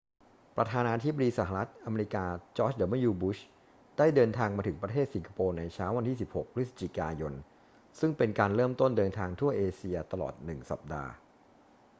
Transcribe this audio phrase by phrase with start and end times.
[0.57, 2.25] ประธานาธิบดีสหรัฐอเมริกา
[2.57, 3.37] จอร์จ ดับเบิลยู บุช
[3.97, 7.33] ได้เดินทางมาถึงประเทศสิงคโปร์ในเช้าวันที่ 16 พฤศจิกายน
[7.99, 11.11] ซึ่งเป็นการเริ่มต้นเดินทางทั่วเอเชียตลอดหนึ่งสัปดาห์